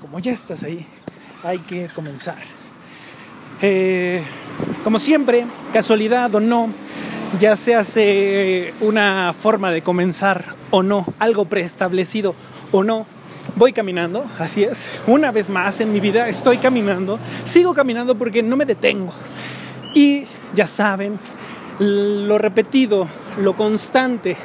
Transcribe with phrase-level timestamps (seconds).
[0.00, 0.86] Como ya estás ahí,
[1.42, 2.38] hay que comenzar.
[3.60, 4.22] Eh,
[4.82, 6.70] como siempre, casualidad o no,
[7.38, 12.34] ya se hace una forma de comenzar o no, algo preestablecido
[12.72, 13.06] o no.
[13.56, 14.90] Voy caminando, así es.
[15.06, 17.18] Una vez más en mi vida estoy caminando.
[17.44, 19.12] Sigo caminando porque no me detengo.
[19.94, 20.24] Y
[20.54, 21.18] ya saben,
[21.78, 23.06] lo repetido,
[23.38, 24.36] lo constante,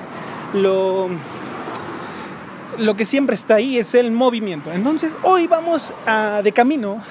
[0.54, 1.10] lo,
[2.78, 4.72] lo que siempre está ahí es el movimiento.
[4.72, 5.94] Entonces hoy vamos
[6.44, 7.02] de camino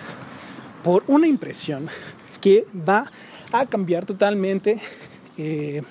[0.83, 1.89] por una impresión
[2.41, 3.11] que va
[3.53, 4.81] a cambiar totalmente,
[5.37, 5.83] eh,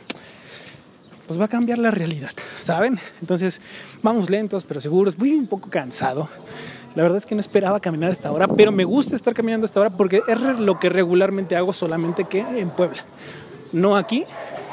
[1.27, 2.99] pues va a cambiar la realidad, ¿saben?
[3.21, 3.61] Entonces
[4.01, 6.29] vamos lentos pero seguros, voy un poco cansado.
[6.95, 9.65] La verdad es que no esperaba caminar a esta hora, pero me gusta estar caminando
[9.65, 13.05] a esta hora porque es lo que regularmente hago solamente que en Puebla.
[13.71, 14.25] No aquí,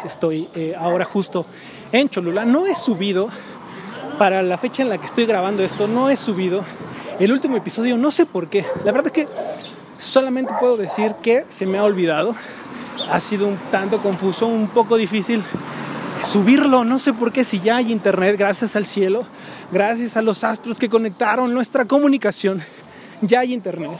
[0.05, 1.47] estoy eh, ahora justo
[1.93, 2.47] en Cholula.
[2.47, 3.29] No he subido,
[4.19, 6.65] para la fecha en la que estoy grabando esto, no he subido
[7.19, 8.65] el último episodio, no sé por qué.
[8.85, 9.29] La verdad es que
[9.99, 12.35] solamente puedo decir que se me ha olvidado.
[13.11, 15.43] Ha sido un tanto confuso, un poco difícil
[16.25, 16.85] subirlo.
[16.85, 19.27] No sé por qué, si ya hay internet, gracias al cielo,
[19.71, 22.63] gracias a los astros que conectaron nuestra comunicación,
[23.21, 23.93] ya hay internet.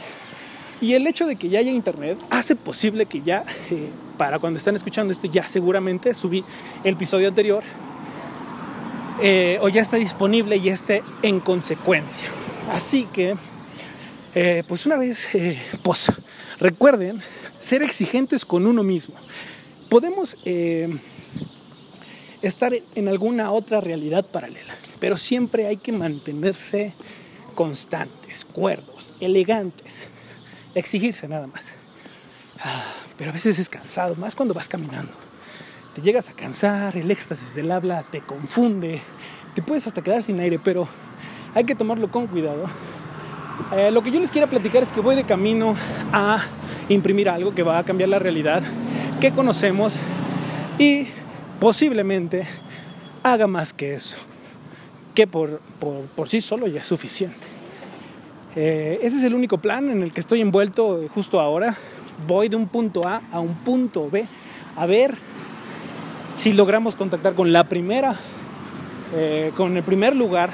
[0.81, 4.59] Y el hecho de que ya haya internet hace posible que ya, eh, para cuando
[4.59, 6.45] están escuchando esto, ya seguramente subí
[6.85, 7.63] el episodio anterior,
[9.21, 12.29] eh, o ya está disponible y esté en consecuencia.
[12.71, 13.37] Así que,
[14.35, 15.29] eh, pues una vez,
[15.83, 16.13] pues
[16.59, 17.21] recuerden
[17.61, 19.15] ser exigentes con uno mismo.
[19.89, 20.37] Podemos
[22.43, 24.75] estar en alguna otra realidad paralela.
[25.01, 26.93] Pero siempre hay que mantenerse
[27.55, 30.09] constantes, cuerdos, elegantes,
[30.75, 31.75] exigirse nada más.
[32.61, 32.85] Ah,
[33.17, 35.26] pero a veces es cansado, más cuando vas caminando.
[35.97, 39.01] Te llegas a cansar, el éxtasis del habla te confunde,
[39.55, 40.87] te puedes hasta quedar sin aire, pero
[41.55, 42.65] hay que tomarlo con cuidado.
[43.75, 45.75] Eh, lo que yo les quiero platicar es que voy de camino
[46.13, 46.43] a
[46.91, 48.63] imprimir algo que va a cambiar la realidad
[49.23, 50.03] que conocemos
[50.79, 51.07] y
[51.61, 52.43] posiblemente
[53.23, 54.19] haga más que eso,
[55.15, 55.63] que por,
[56.15, 57.47] por, sí solo ya es suficiente.
[58.55, 61.75] Eh, ese es el único plan en el que estoy envuelto justo ahora.
[62.27, 64.27] Voy de un punto A a un punto B
[64.77, 65.17] a ver
[66.37, 68.17] si logramos contactar con la primera,
[69.15, 70.51] eh, con el primer lugar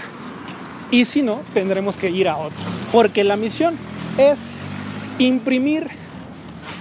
[0.91, 2.59] y si no, tendremos que ir a otro.
[2.93, 3.75] Porque la misión
[4.19, 4.53] es
[5.19, 5.89] imprimir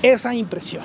[0.02, 0.84] esa impresión.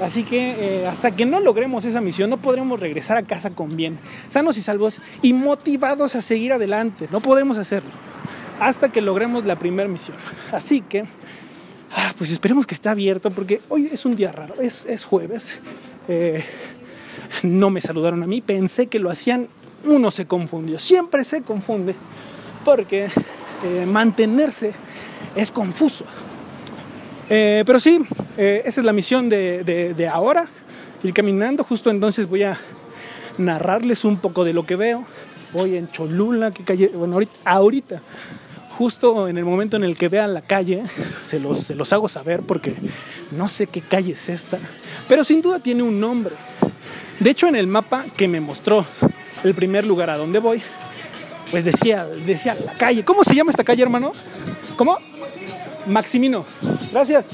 [0.00, 3.76] Así que eh, hasta que no logremos esa misión no podremos regresar a casa con
[3.76, 7.08] bien, sanos y salvos y motivados a seguir adelante.
[7.10, 7.90] No podremos hacerlo
[8.60, 10.16] hasta que logremos la primera misión.
[10.52, 11.04] Así que,
[11.94, 15.60] ah, pues esperemos que esté abierto porque hoy es un día raro, es, jueves.
[16.08, 16.42] Eh,
[17.42, 19.48] no me saludaron a mí, pensé que lo hacían,
[19.84, 21.94] uno se confundió, siempre se confunde
[22.64, 23.08] porque
[23.64, 24.72] eh, mantenerse
[25.34, 26.04] es confuso.
[27.28, 28.00] Eh, pero sí,
[28.36, 30.48] eh, esa es la misión de, ahora,
[31.02, 31.64] ir caminando.
[31.64, 32.58] Justo entonces voy a
[33.38, 35.04] narrarles un poco de lo que veo.
[35.52, 38.02] Voy en Cholula, que calle, bueno, ahorita, ahorita,
[38.76, 40.82] justo en el momento en el que vean la calle,
[41.22, 42.74] se los, se los hago saber porque
[43.30, 44.58] no sé qué calle es esta,
[45.08, 46.34] pero sin duda tiene un nombre.
[47.20, 48.84] De hecho, en el mapa que me mostró
[49.42, 50.62] el primer lugar a donde voy,
[51.50, 53.04] pues decía, decía la calle.
[53.04, 54.12] ¿Cómo se llama esta calle, hermano?
[54.76, 54.98] ¿Cómo?
[55.86, 56.44] Maximino.
[56.92, 57.30] Gracias.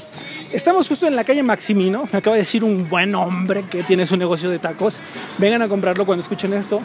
[0.51, 2.07] Estamos justo en la calle Maximino.
[2.11, 5.01] Me acaba de decir un buen hombre que tiene su negocio de tacos.
[5.39, 6.79] Vengan a comprarlo cuando escuchen esto.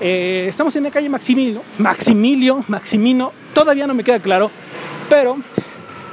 [0.00, 1.62] Eh, estamos en la calle Maximino.
[1.78, 3.32] Maximilio, Maximino.
[3.54, 4.50] Todavía no me queda claro.
[5.08, 5.38] Pero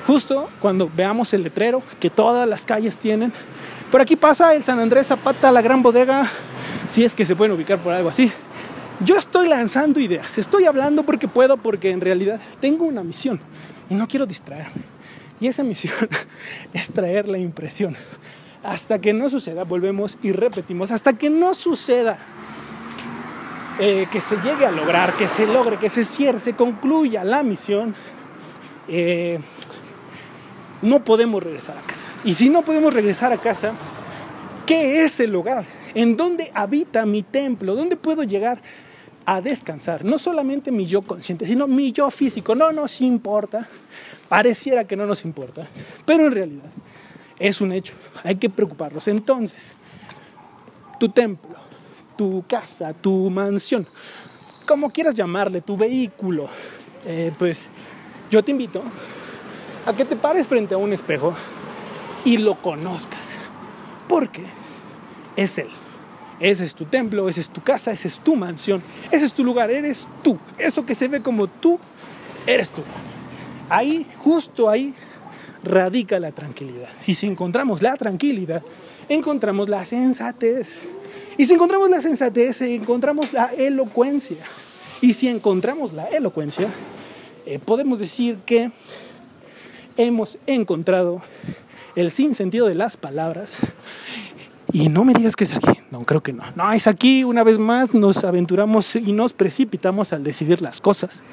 [0.10, 3.32] justo cuando veamos el letrero que todas las calles tienen.
[3.92, 6.28] Por aquí pasa el San Andrés Zapata, la gran bodega.
[6.88, 8.32] Si es que se pueden ubicar por algo así.
[9.06, 13.40] Yo estoy lanzando ideas, estoy hablando porque puedo, porque en realidad tengo una misión
[13.88, 14.82] y no quiero distraerme.
[15.40, 15.94] Y esa misión
[16.74, 17.96] es traer la impresión.
[18.64, 22.18] Hasta que no suceda, volvemos y repetimos, hasta que no suceda,
[23.80, 27.44] eh, que se llegue a lograr, que se logre, que se cierre, se concluya la
[27.44, 27.94] misión,
[28.88, 29.40] eh,
[30.82, 32.06] no podemos regresar a casa.
[32.24, 33.74] Y si no podemos regresar a casa,
[34.66, 35.66] ¿qué es el hogar?
[35.94, 37.76] ¿En dónde habita mi templo?
[37.76, 38.62] ¿Dónde puedo llegar
[39.30, 40.04] a descansar.
[40.04, 42.56] No solamente mi yo consciente, sino mi yo físico.
[42.56, 43.70] No nos importa.
[44.28, 45.68] Pareciera que no nos importa.
[46.04, 46.72] Pero en realidad
[47.38, 47.94] es un hecho.
[48.24, 49.08] Hay que preocuparnos.
[49.08, 49.76] Entonces,
[51.00, 51.56] tu templo,
[52.18, 53.88] tu casa, tu mansión,
[54.66, 56.48] como quieras llamarle, tu vehículo,
[57.06, 57.70] eh, pues
[58.32, 58.82] yo te invito
[59.86, 61.34] a que te pares frente a un espejo
[62.26, 63.36] y lo conozcas.
[64.08, 64.44] Porque
[65.36, 65.70] es Él.
[66.40, 68.82] Ese es tu templo, esa es tu casa, esa es tu mansión,
[69.12, 70.38] ese es tu lugar, eres tú.
[70.58, 71.80] Eso que se ve como tú
[72.46, 72.82] eres tú.
[73.70, 74.94] Ahí, justo ahí,
[75.64, 76.90] radica la tranquilidad.
[77.06, 78.64] Y si encontramos la tranquilidad,
[79.10, 80.80] encontramos la sensatez.
[81.38, 84.38] Y si encontramos la sensatez, encontramos la elocuencia.
[85.02, 86.70] Y si encontramos la elocuencia,
[87.46, 88.72] eh, podemos decir que
[90.00, 91.22] hemos encontrado
[91.96, 93.60] el sinsentido de las palabras.
[94.72, 95.80] Y no me digas que es aquí.
[95.92, 96.44] No, creo que no.
[96.56, 97.24] No, es aquí.
[97.24, 101.24] Una vez más nos aventuramos y nos precipitamos al decidir las cosas.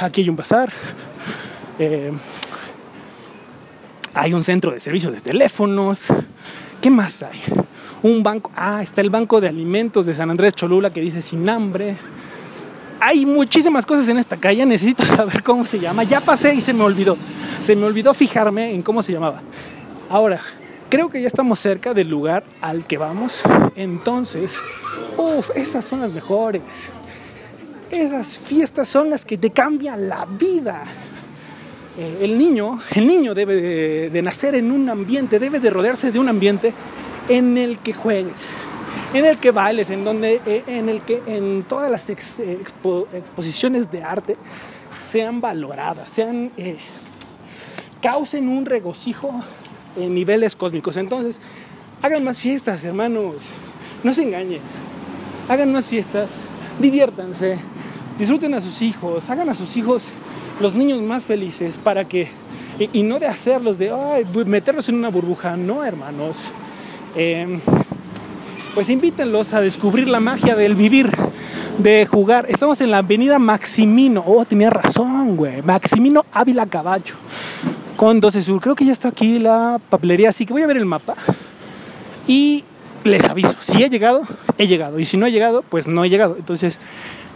[0.00, 0.72] Aquí hay un bazar.
[1.78, 2.12] Eh,
[4.14, 6.06] hay un centro de servicios de teléfonos.
[6.80, 7.40] ¿Qué más hay?
[8.02, 8.52] Un banco.
[8.54, 11.96] Ah, está el Banco de Alimentos de San Andrés Cholula que dice sin hambre.
[13.06, 14.64] Hay muchísimas cosas en esta calle.
[14.64, 16.04] Necesito saber cómo se llama.
[16.04, 17.18] Ya pasé y se me olvidó.
[17.60, 19.42] Se me olvidó fijarme en cómo se llamaba.
[20.08, 20.40] Ahora,
[20.88, 23.42] creo que ya estamos cerca del lugar al que vamos.
[23.76, 24.58] Entonces,
[25.18, 26.62] uff, esas son las mejores.
[27.90, 30.84] Esas fiestas son las que te cambian la vida.
[31.98, 36.18] Eh, el niño, el niño debe de, nacer en un ambiente, debe de rodearse de
[36.18, 36.72] un ambiente
[37.28, 38.46] en el que juegues,
[39.12, 44.02] en el que bailes, en donde, eh, en el que en todas las exposiciones de
[44.02, 44.36] arte
[44.98, 46.78] sean valoradas, sean eh,
[48.02, 49.32] causen un regocijo
[49.96, 50.96] en niveles cósmicos.
[50.96, 51.40] Entonces,
[52.02, 53.36] hagan más fiestas, hermanos.
[54.02, 54.60] No se engañen.
[55.48, 56.30] Hagan más fiestas,
[56.80, 57.58] diviértanse,
[58.18, 60.08] disfruten a sus hijos, hagan a sus hijos
[60.60, 62.28] los niños más felices para que,
[62.92, 63.92] y, no de hacerlos, de
[64.46, 66.38] meterlos en una burbuja, no hermanos.
[67.14, 67.60] Em,
[68.74, 71.12] pues invítenlos a descubrir la magia del vivir,
[71.78, 72.46] de jugar.
[72.48, 77.14] Estamos en la avenida Maximino, oh, tenía razón, güey, Maximino Ávila Caballo,
[77.96, 78.60] con 12 Sur.
[78.60, 81.14] Creo que ya está aquí la papelería, así que voy a ver el mapa.
[82.26, 82.64] Y
[83.04, 84.22] les aviso, si he llegado,
[84.58, 84.98] he llegado.
[84.98, 86.34] Y si no he llegado, pues no he llegado.
[86.36, 86.80] Entonces,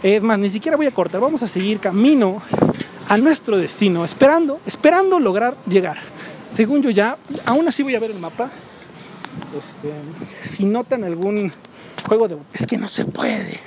[0.03, 2.41] es más, ni siquiera voy a cortar, vamos a seguir camino
[3.07, 5.97] a nuestro destino, esperando, esperando lograr llegar.
[6.51, 7.15] Según yo ya,
[7.45, 8.49] aún así voy a ver el mapa.
[9.57, 9.91] Este,
[10.43, 11.51] si notan algún
[12.07, 12.37] juego de...
[12.53, 13.59] Es que no se puede.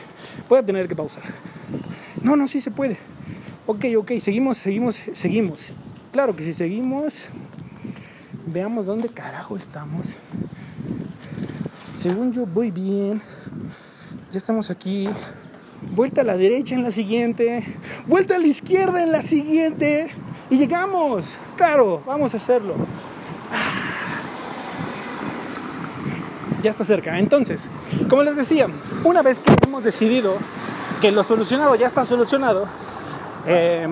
[0.49, 1.25] Voy a tener que pausar.
[2.23, 2.99] No, no, sí se puede.
[3.67, 5.73] Ok, ok, seguimos, seguimos, seguimos.
[6.13, 7.29] Claro que si seguimos,
[8.47, 10.15] veamos dónde carajo estamos.
[11.95, 13.23] Según yo voy bien.
[14.31, 15.09] Ya estamos aquí
[15.91, 17.65] vuelta a la derecha en la siguiente,
[18.07, 20.11] vuelta a la izquierda en la siguiente
[20.51, 21.39] y llegamos.
[21.57, 22.75] Claro, vamos a hacerlo.
[26.63, 27.19] Ya está cerca.
[27.19, 27.71] Entonces,
[28.09, 28.69] como les decía,
[29.05, 30.37] una vez que hemos decidido
[31.01, 32.67] que lo solucionado ya está solucionado,
[33.47, 33.89] eh,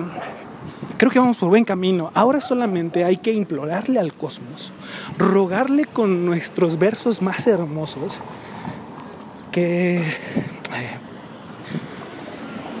[0.97, 2.11] creo que vamos por buen camino.
[2.13, 4.71] Ahora solamente hay que implorarle al cosmos,
[5.17, 8.21] rogarle con nuestros versos más hermosos
[9.51, 10.01] que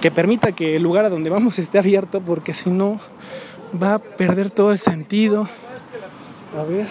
[0.01, 2.99] que permita que el lugar a donde vamos esté abierto, porque si no
[3.81, 5.47] va a perder todo el sentido.
[6.57, 6.87] A ver,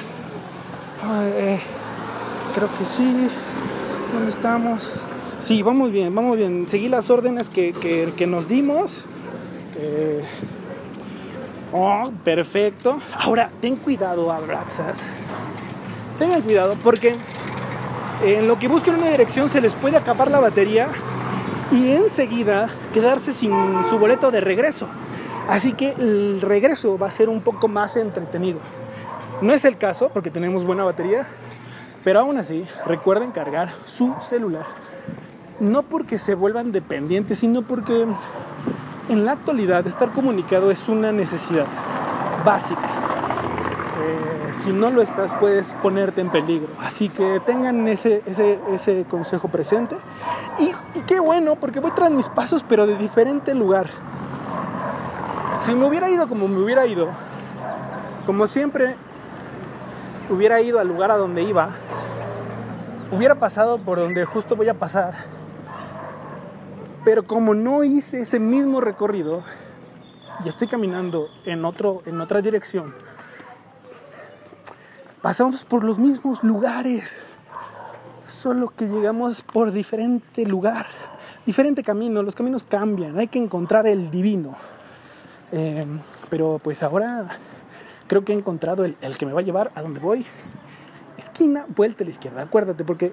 [1.35, 1.59] eh,
[2.55, 3.29] creo que sí.
[4.13, 4.93] ¿Dónde estamos?
[5.39, 6.69] Sí, vamos bien, vamos bien.
[6.69, 9.07] Seguí las órdenes que, que, nos dimos.
[11.73, 12.99] oh, perfecto.
[13.15, 15.09] Ahora, ten cuidado, Abraxas.
[16.19, 17.17] Tengan cuidado porque
[18.23, 20.89] en lo que busquen una dirección se les puede acabar la batería
[21.71, 23.53] y enseguida quedarse sin
[23.89, 24.89] su boleto de regreso.
[25.49, 28.61] Así que el regreso va a ser un poco más entretenido.
[29.41, 31.27] No es el caso porque tenemos buena batería,
[32.05, 34.67] pero aún así recuerden cargar su celular.
[35.59, 38.07] No porque se vuelvan dependientes, sino porque
[39.09, 41.67] en la actualidad estar comunicado es una necesidad
[42.45, 43.01] básica
[44.53, 46.69] si no lo estás puedes ponerte en peligro.
[46.81, 49.97] Así que tengan ese, ese, consejo presente.
[50.59, 53.89] Y, qué bueno, porque voy tras mis pasos, pero de diferente lugar.
[55.65, 57.09] Si me hubiera ido como me hubiera ido,
[58.27, 58.97] como siempre
[60.31, 61.71] hubiera ido al lugar a donde iba,
[63.13, 65.15] hubiera pasado por donde justo voy a pasar.
[67.05, 69.43] Pero como no hice ese mismo recorrido
[70.45, 72.95] y estoy caminando en, otro, en otra dirección,
[75.23, 77.17] pasamos por los mismos lugares,
[78.27, 80.87] solo que llegamos por diferente lugar,
[81.47, 84.55] diferente camino, los caminos cambian, hay que encontrar el divino.
[85.53, 85.85] Eh,
[86.29, 87.27] pero pues ahora
[88.07, 90.25] creo que he encontrado el, el, que me va a llevar a donde voy.
[91.21, 93.13] Esquina, vuelta a la izquierda, acuérdate, porque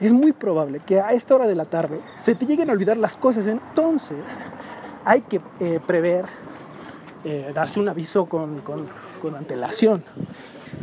[0.00, 2.96] es muy probable que a esta hora de la tarde se te lleguen a olvidar
[2.96, 4.18] las cosas, entonces
[5.04, 6.26] hay que eh, prever,
[7.24, 8.86] eh, darse un aviso con, con,
[9.22, 10.04] con antelación.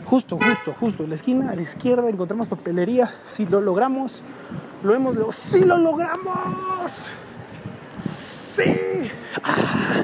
[0.05, 1.03] Justo, justo, justo.
[1.03, 3.11] En la esquina a la izquierda encontramos papelería.
[3.25, 4.21] Si lo logramos,
[4.83, 5.31] lo hemos logrado.
[5.31, 6.91] ¡Sí lo logramos!
[7.99, 9.09] ¡Sí!
[9.43, 10.03] Ah.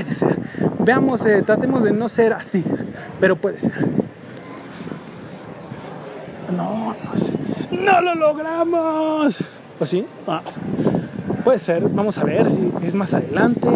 [0.00, 0.38] Puede ser.
[0.78, 2.64] Veamos, eh, tratemos de no ser así,
[3.20, 3.86] pero puede ser.
[6.56, 7.34] No, no sé.
[7.70, 9.44] ¡No lo logramos!
[9.78, 10.06] ¿O sí?
[10.26, 10.40] Ah,
[11.44, 11.86] puede ser.
[11.90, 13.68] Vamos a ver si es más adelante.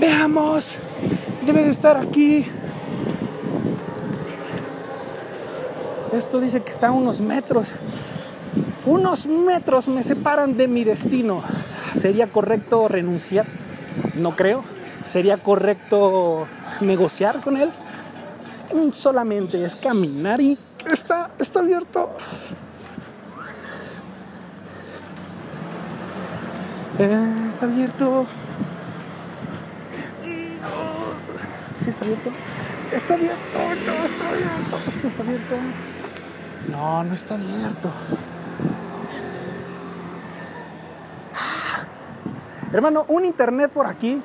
[0.00, 0.76] Veamos.
[1.46, 2.44] Debe de estar aquí.
[6.12, 7.74] Esto dice que está a unos metros.
[8.84, 11.44] Unos metros me separan de mi destino.
[11.94, 13.59] ¿Sería correcto renunciar?
[14.20, 14.62] No creo.
[15.06, 16.46] ¿Sería correcto
[16.80, 17.70] negociar con él?
[18.92, 20.58] Solamente es caminar y
[20.90, 22.10] está, está abierto.
[26.98, 28.26] Eh, está abierto.
[31.82, 32.30] Sí está abierto.
[32.92, 33.38] Está abierto.
[33.54, 34.78] No está abierto.
[35.00, 35.54] Sí está abierto.
[36.70, 37.90] No, no está abierto.
[42.72, 44.20] Hermano, un internet por aquí.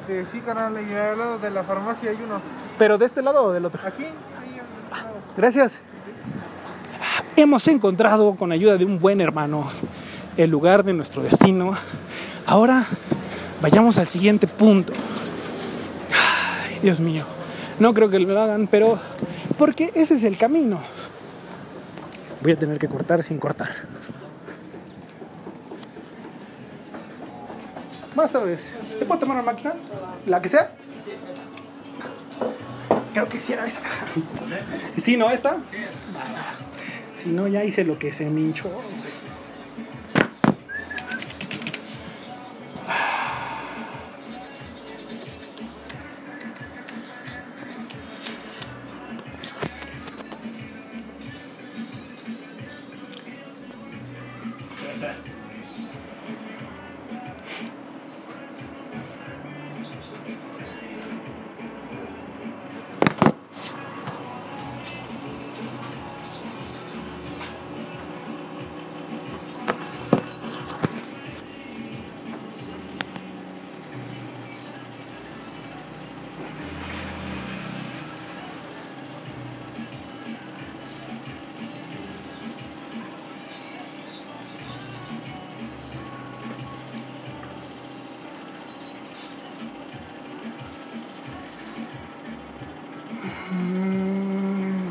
[0.00, 2.40] Este, sí, carnal, y al lado de la farmacia hay uno.
[2.78, 3.80] ¿Pero de este lado o del otro?
[3.86, 5.16] Aquí, ahí, este lado.
[5.36, 5.78] Gracias.
[7.36, 9.70] Hemos encontrado, con ayuda de un buen hermano,
[10.36, 11.74] el lugar de nuestro destino.
[12.46, 12.84] Ahora
[13.62, 14.92] vayamos al siguiente punto.
[16.10, 17.24] Ay, Dios mío.
[17.78, 18.98] No creo que lo hagan, pero
[19.56, 20.78] porque ese es el camino.
[22.42, 23.70] Voy a tener que cortar sin cortar.
[28.14, 28.70] Buenas tardes.
[28.98, 29.72] ¿Te puedo tomar una máquina?
[30.26, 30.72] ¿La que sea?
[33.12, 33.80] Creo que sí era esa.
[34.96, 35.58] ¿Sí, no esta?
[37.14, 38.70] Si no, ya hice lo que se me hinchó.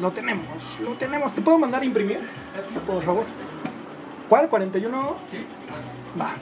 [0.01, 1.35] Lo tenemos, lo tenemos.
[1.35, 2.27] ¿Te puedo mandar a imprimir?
[2.87, 3.25] Por favor.
[4.27, 4.49] ¿Cuál?
[4.49, 5.13] ¿41?
[5.29, 5.45] Sí.
[6.19, 6.35] Va.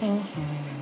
[0.00, 0.22] 嗯。
[0.34, 0.75] 哼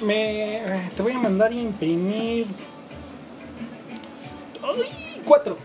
[0.00, 2.46] me, te voy a mandar a imprimir.
[5.24, 5.56] Cuatro.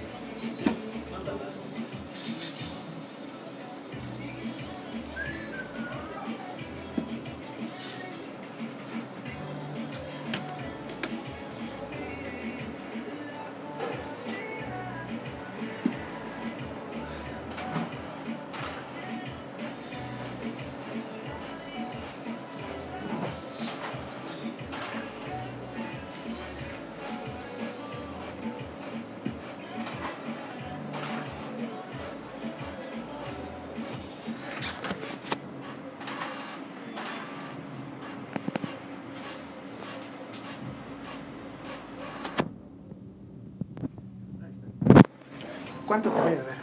[45.86, 46.56] ¿Cuánto te voy a ver?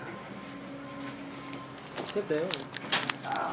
[2.13, 2.59] Siete euros.
[3.25, 3.53] Ay.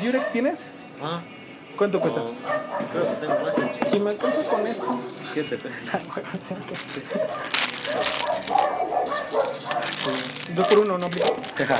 [0.00, 0.60] ¿De Durex tienes?
[1.02, 1.22] Ah,
[1.76, 2.20] ¿Cuánto cuesta?
[2.20, 2.30] no,
[2.92, 5.00] creo que tengo más de Si me alcanza con esto.
[5.32, 5.72] 7 pesos.
[10.00, 10.54] Ah.
[10.54, 11.26] Dos por uno, no aplica.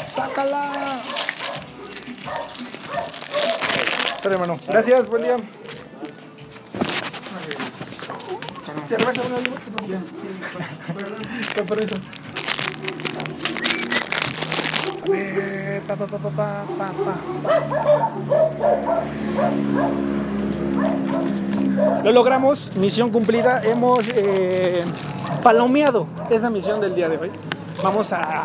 [0.00, 1.02] ¡Sácala!
[4.22, 4.58] Sale, hermano.
[4.66, 5.36] Gracias, buen día.
[8.88, 9.56] ¿Te arreglas una lima?
[11.56, 11.96] Con permiso.
[15.88, 17.14] Pa, pa, pa, pa, pa, pa, pa.
[22.04, 23.62] Lo logramos, misión cumplida.
[23.64, 24.84] Hemos eh,
[25.42, 27.30] palomeado esa misión del día de hoy.
[27.82, 28.44] Vamos a,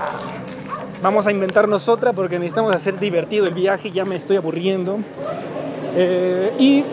[1.01, 3.91] vamos a inventarnos otra porque necesitamos hacer divertido el viaje.
[3.91, 4.99] Ya me estoy aburriendo.
[5.95, 6.85] Eh, y,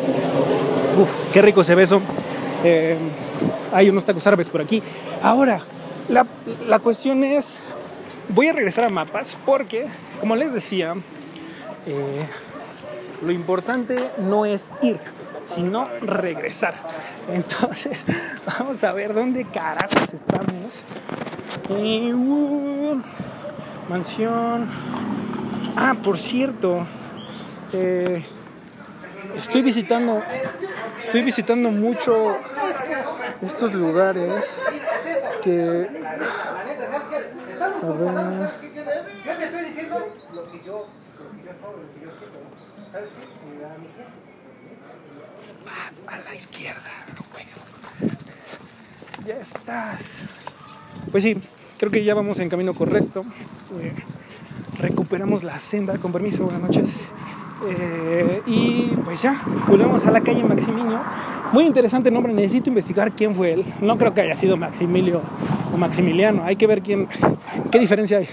[1.00, 2.00] uff, qué rico ese beso.
[2.64, 2.98] Eh,
[3.72, 4.82] hay unos tacos árabes por aquí.
[5.22, 5.62] Ahora,
[6.08, 6.26] la,
[6.66, 7.60] la cuestión es,
[8.28, 9.86] voy a regresar a mapas porque,
[10.20, 10.94] como les decía,
[11.87, 12.28] eh,
[13.22, 15.00] lo importante no es ir,
[15.42, 16.74] sino regresar.
[17.28, 17.98] Entonces,
[18.59, 20.74] vamos a ver dónde carajos estamos.
[21.70, 23.00] Eh, uh,
[23.88, 24.68] mansión.
[25.76, 26.87] Ah, por cierto,
[27.72, 28.24] eh,
[29.37, 30.22] estoy visitando,
[30.98, 32.37] estoy visitando mucho
[33.40, 34.62] estos lugares
[35.42, 36.14] que, a
[37.87, 38.50] ver,
[39.24, 39.98] Yo te estoy diciendo
[40.35, 40.87] lo que yo,
[41.18, 42.80] lo que yo todo, lo que yo siento, ¿no?
[46.07, 46.90] A la izquierda.
[49.24, 50.26] Ya estás.
[51.12, 51.37] Pues sí,
[51.79, 53.24] creo que ya vamos en camino correcto.
[53.81, 53.94] Eh,
[54.79, 56.96] recuperamos la senda, con permiso, buenas noches.
[57.68, 61.00] Eh, y pues ya, volvemos a la calle Maximilio.
[61.53, 63.64] Muy interesante nombre, necesito investigar quién fue él.
[63.81, 65.22] No creo que haya sido Maximilio
[65.72, 67.09] o Maximiliano, hay que ver quién,
[67.70, 68.29] qué diferencia hay.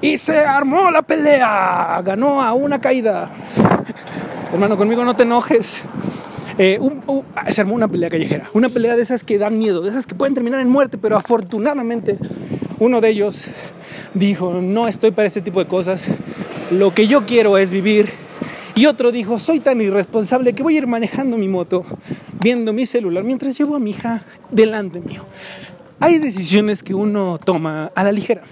[0.00, 3.30] Y se armó la pelea, ganó a una caída.
[4.50, 5.82] Hermano, conmigo no te enojes.
[6.56, 6.80] Eh,
[7.36, 10.06] ah, se armó una pelea callejera, una pelea de esas que dan miedo, de esas
[10.06, 12.18] que pueden terminar en muerte, pero afortunadamente
[12.78, 13.48] uno de ellos
[14.14, 16.08] dijo, no estoy para este tipo de cosas,
[16.70, 18.08] lo que yo quiero es vivir.
[18.74, 21.84] Y otro dijo, soy tan irresponsable que voy a ir manejando mi moto,
[22.40, 25.24] viendo mi celular, mientras llevo a mi hija delante mío.
[26.00, 28.42] Hay decisiones que uno toma a la ligera.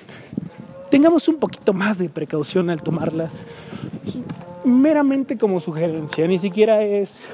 [0.91, 3.47] Tengamos un poquito más de precaución al tomarlas,
[4.67, 7.29] meramente como sugerencia, ni siquiera es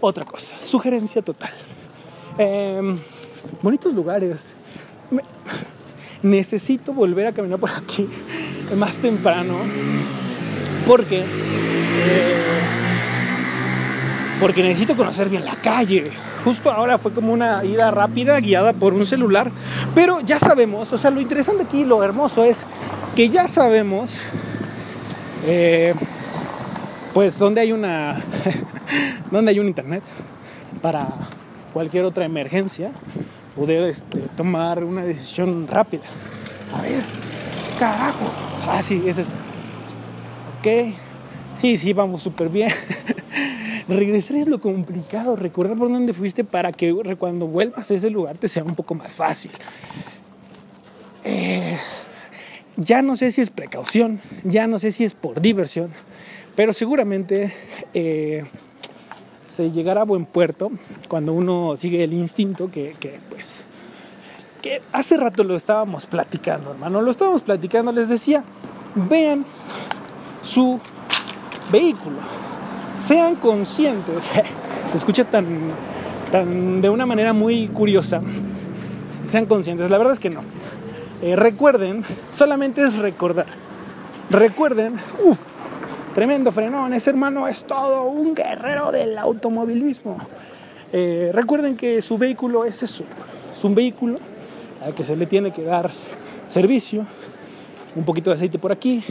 [0.00, 0.56] otra cosa.
[0.60, 1.50] Sugerencia total.
[2.38, 2.96] Eh,
[3.60, 4.40] bonitos lugares.
[6.22, 8.08] Necesito volver a caminar por aquí
[8.74, 9.56] más temprano.
[10.86, 11.20] Porque.
[11.20, 12.60] eh,
[14.40, 16.10] porque necesito conocer bien la calle.
[16.44, 19.52] Justo ahora fue como una ida rápida guiada por un celular.
[19.94, 22.66] Pero ya sabemos, o sea, lo interesante aquí, lo hermoso es
[23.14, 24.22] que ya sabemos.
[25.46, 25.94] eh,
[27.14, 28.20] pues donde hay una
[29.30, 30.02] donde hay un internet
[30.80, 31.08] para
[31.72, 32.90] cualquier otra emergencia
[33.54, 36.02] poder este, tomar una decisión rápida.
[36.74, 37.02] A ver
[37.78, 38.30] carajo.
[38.66, 39.34] Ah sí es esto.
[40.58, 40.94] Ok.
[41.54, 42.70] Sí sí vamos súper bien.
[43.88, 48.38] Regresar es lo complicado recordar por dónde fuiste para que cuando vuelvas a ese lugar
[48.38, 49.50] te sea un poco más fácil.
[51.24, 51.76] Eh,
[52.76, 55.92] ya no sé si es precaución, ya no sé si es por diversión,
[56.54, 57.52] pero seguramente
[57.94, 58.44] eh,
[59.44, 60.70] se llegará a buen puerto
[61.08, 63.64] cuando uno sigue el instinto que, que, pues
[64.62, 68.44] que hace rato lo estábamos platicando, hermano, lo estábamos platicando, les decía,
[68.94, 69.44] vean
[70.40, 70.78] su
[71.70, 72.18] vehículo,
[72.96, 74.30] sean conscientes,
[74.86, 75.72] se escucha tan,
[76.30, 78.22] tan de una manera muy curiosa,
[79.24, 80.42] sean conscientes, la verdad es que no.
[81.22, 83.46] Eh, recuerden, solamente es recordar,
[84.30, 85.40] recuerden, uff,
[86.14, 90.18] tremendo frenón, ese hermano es todo un guerrero del automovilismo.
[90.92, 93.04] Eh, recuerden que su vehículo es eso,
[93.50, 94.18] es un vehículo
[94.82, 95.90] al que se le tiene que dar
[96.48, 97.06] servicio,
[97.94, 99.02] un poquito de aceite por aquí,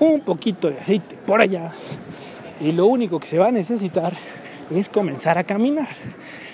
[0.00, 1.72] un poquito de aceite por allá,
[2.60, 4.12] y lo único que se va a necesitar
[4.74, 5.88] es comenzar a caminar.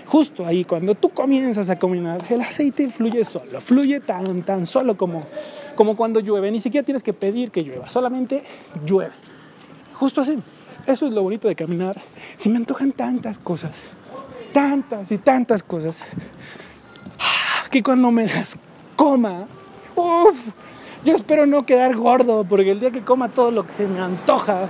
[0.05, 4.99] Justo ahí, cuando tú comienzas a caminar, el aceite fluye solo, fluye tan, tan solo
[4.99, 5.25] como,
[5.75, 6.51] como cuando llueve.
[6.51, 8.43] Ni siquiera tienes que pedir que llueva, solamente
[8.85, 9.13] llueve.
[10.03, 10.37] Justo así.
[10.85, 11.95] Eso es lo bonito de caminar.
[12.35, 13.85] Si me antojan tantas cosas,
[14.53, 16.03] tantas y tantas cosas,
[17.71, 18.59] que cuando me las
[18.97, 19.47] coma,
[19.95, 20.49] uff,
[21.05, 24.01] yo espero no quedar gordo, porque el día que coma todo lo que se me
[24.01, 24.69] antoja,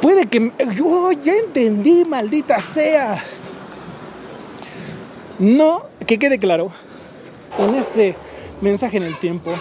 [0.00, 0.52] puede que...
[0.76, 3.20] Yo ya entendí, maldita sea.
[5.40, 6.70] No, que quede claro,
[7.58, 8.14] en este
[8.60, 9.54] mensaje en el tiempo,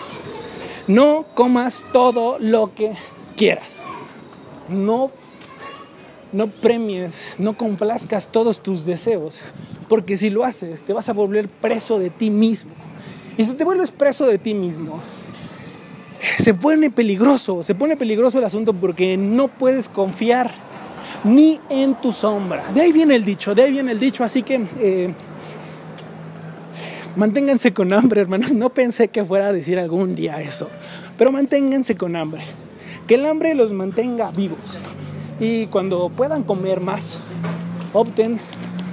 [0.85, 2.93] no comas todo lo que
[3.35, 3.83] quieras.
[4.73, 5.11] No,
[6.31, 9.41] no premies, no complazcas todos tus deseos,
[9.87, 12.71] porque si lo haces te vas a volver preso de ti mismo.
[13.37, 14.99] Y si te vuelves preso de ti mismo,
[16.37, 20.51] se pone peligroso, se pone peligroso el asunto porque no puedes confiar
[21.23, 22.63] ni en tu sombra.
[22.73, 25.13] De ahí viene el dicho, de ahí viene el dicho, así que eh,
[27.15, 28.53] manténganse con hambre, hermanos.
[28.53, 30.69] No pensé que fuera a decir algún día eso,
[31.17, 32.43] pero manténganse con hambre.
[33.07, 34.79] Que el hambre los mantenga vivos.
[35.39, 37.19] Y cuando puedan comer más,
[37.91, 38.39] opten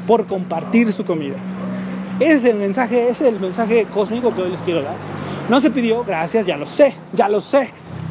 [0.07, 1.37] por compartir su comida.
[2.19, 4.97] Ese es el mensaje, ese es el mensaje cósmico que hoy les quiero dar.
[5.49, 7.71] No se pidió, gracias, ya lo sé, ya lo sé.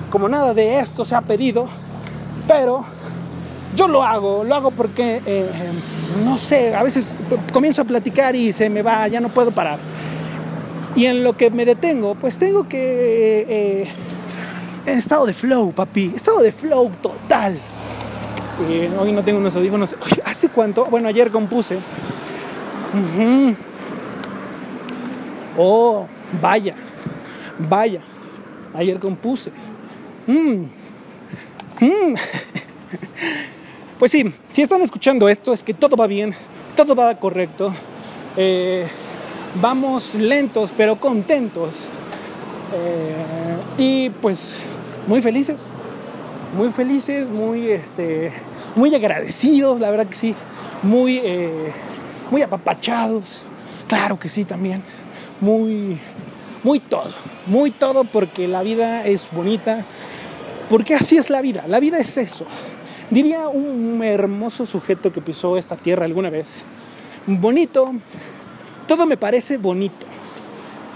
[0.09, 1.67] Como nada de esto se ha pedido,
[2.47, 2.85] pero
[3.75, 5.49] yo lo hago, lo hago porque, eh,
[6.25, 7.19] no sé, a veces
[7.53, 9.77] comienzo a platicar y se me va, ya no puedo parar.
[10.95, 13.45] Y en lo que me detengo, pues tengo que...
[13.47, 13.87] Eh,
[14.97, 17.59] estado de flow, papi, estado de flow total.
[18.69, 19.95] Eh, hoy no tengo unos audífonos.
[20.25, 20.85] ¿Hace cuánto?
[20.85, 21.77] Bueno, ayer compuse.
[25.57, 26.07] Oh,
[26.41, 26.75] vaya,
[27.57, 28.01] vaya.
[28.73, 29.51] Ayer compuse.
[30.27, 30.65] Mm.
[31.81, 32.15] Mm.
[33.99, 36.33] Pues sí, si están escuchando esto es que todo va bien,
[36.73, 37.73] todo va correcto.
[38.37, 38.87] Eh,
[39.61, 41.81] vamos lentos pero contentos.
[42.73, 43.15] Eh,
[43.77, 44.55] y pues
[45.07, 45.61] muy felices,
[46.55, 48.31] muy felices, muy, este,
[48.75, 50.35] muy agradecidos, la verdad que sí,
[50.83, 51.71] muy, eh,
[52.31, 53.41] muy apapachados,
[53.87, 54.83] claro que sí también,
[55.41, 55.99] muy,
[56.63, 57.11] muy todo,
[57.45, 59.83] muy todo porque la vida es bonita,
[60.69, 62.45] porque así es la vida, la vida es eso.
[63.09, 66.63] Diría un hermoso sujeto que pisó esta tierra alguna vez,
[67.25, 67.93] bonito,
[68.87, 70.05] todo me parece bonito.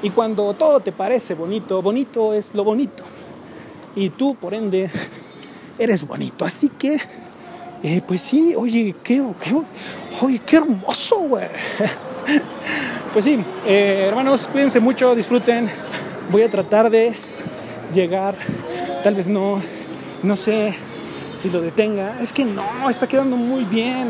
[0.04, 3.04] Y cuando todo te parece bonito, bonito es lo bonito.
[3.96, 4.90] Y tú, por ende,
[5.78, 6.46] eres bonito.
[6.46, 7.00] Así que,
[7.84, 9.56] eh, pues sí, oye, qué, qué,
[10.22, 11.48] oye, qué hermoso, güey.
[13.14, 15.70] pues sí, eh, hermanos, cuídense mucho, disfruten.
[16.32, 17.14] Voy a tratar de
[17.94, 18.36] llegar,
[19.04, 19.62] tal vez no,
[20.24, 20.74] no sé
[21.40, 22.20] si lo detenga.
[22.22, 24.08] Es que no, está quedando muy bien.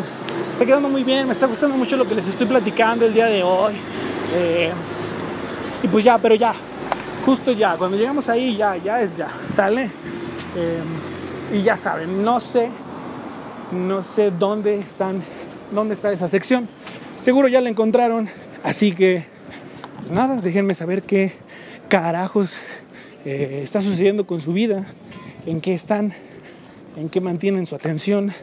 [0.52, 3.26] Está quedando muy bien, me está gustando mucho lo que les estoy platicando el día
[3.26, 3.74] de hoy.
[4.36, 4.72] Eh,
[5.82, 6.54] y pues ya, pero ya,
[7.26, 9.90] justo ya, cuando llegamos ahí ya, ya es ya, sale.
[10.56, 10.82] Eh,
[11.54, 12.70] y ya saben, no sé,
[13.72, 15.22] no sé dónde están,
[15.72, 16.68] dónde está esa sección.
[17.20, 18.28] Seguro ya la encontraron,
[18.64, 19.26] así que
[20.10, 21.34] nada, déjenme saber qué
[21.90, 22.60] carajos
[23.26, 24.86] eh, está sucediendo con su vida,
[25.46, 26.14] en qué están,
[26.98, 28.34] en qué mantienen su atención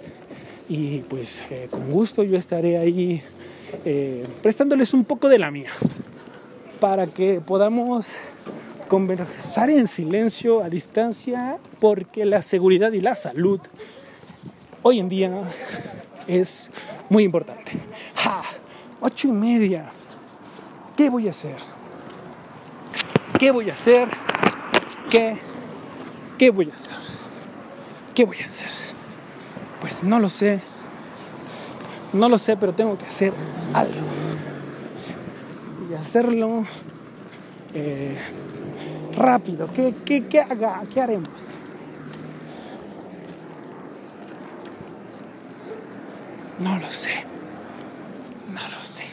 [0.69, 3.23] y pues eh, con gusto yo estaré ahí
[3.85, 5.71] eh, prestándoles un poco de la mía
[6.79, 8.17] para que podamos
[8.91, 13.61] conversar en silencio, a distancia, porque la seguridad y la salud
[14.83, 15.31] hoy en día
[16.27, 16.73] es
[17.09, 17.71] muy importante.
[18.17, 18.43] ¡Ja!
[19.01, 19.93] Ocho y media.
[20.97, 21.55] ¿Qué voy a hacer?
[23.39, 24.09] ¿Qué voy a hacer?
[25.09, 25.37] ¿Qué?
[26.37, 26.91] ¿Qué voy a hacer?
[28.13, 28.71] ¿Qué voy a hacer?
[29.81, 30.63] Pues no lo sé.
[32.13, 33.33] No lo sé, pero tengo que hacer
[33.73, 34.01] algo.
[35.89, 36.67] Y hacerlo
[37.73, 38.19] Eh,
[39.17, 40.83] rápido, ¿qué, qué, qué haga?
[40.93, 41.59] ¿Qué haremos?
[46.61, 47.25] No lo sé.
[48.53, 49.05] No lo sé.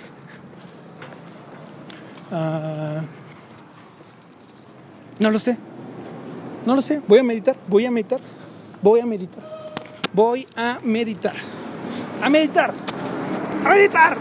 [2.31, 3.01] Ah,
[5.19, 5.57] no lo sé.
[6.65, 7.01] No lo sé.
[7.07, 7.55] Voy a meditar.
[7.67, 8.19] Voy a meditar.
[8.81, 9.43] Voy a meditar.
[10.13, 11.36] Voy a meditar.
[12.21, 12.73] A meditar.
[13.63, 14.15] A meditar.